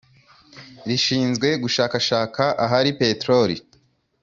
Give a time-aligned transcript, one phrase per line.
[0.87, 3.55] rishinzwe gushakashaka ahari Peteroli